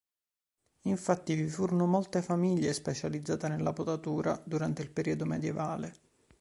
Infatti 0.85 1.35
vi 1.35 1.47
furono 1.47 1.85
molte 1.85 2.23
famiglie 2.23 2.73
specializzate 2.73 3.47
nella 3.47 3.71
potatura, 3.71 4.41
durante 4.43 4.81
il 4.81 4.89
periodo 4.89 5.25
medievale. 5.25 5.93